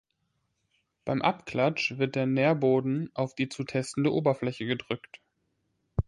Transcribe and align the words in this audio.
Beim 1.05 1.21
Abklatsch 1.21 1.99
wird 1.99 2.15
der 2.15 2.25
Nährboden 2.25 3.11
auf 3.13 3.35
die 3.35 3.49
zu 3.49 3.63
testende 3.63 4.11
Oberfläche 4.11 4.65
gedrückt. 4.65 5.21